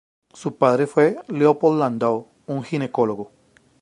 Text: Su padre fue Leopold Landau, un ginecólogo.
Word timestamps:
Su 0.33 0.57
padre 0.57 0.87
fue 0.87 1.17
Leopold 1.27 1.77
Landau, 1.79 2.27
un 2.47 2.63
ginecólogo. 2.63 3.31